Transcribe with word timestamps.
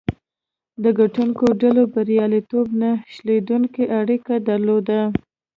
د 0.83 0.85
ګټونکو 0.99 1.45
ډلو 1.61 1.83
بریالیتوب 1.93 2.67
نه 2.81 2.91
شلېدونکې 3.13 3.83
اړیکه 3.99 4.33
درلوده. 4.49 5.01